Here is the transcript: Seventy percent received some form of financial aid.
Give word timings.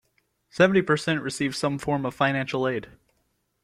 Seventy 0.49 0.81
percent 0.81 1.21
received 1.21 1.53
some 1.55 1.77
form 1.77 2.07
of 2.07 2.15
financial 2.15 2.67
aid. 2.67 2.87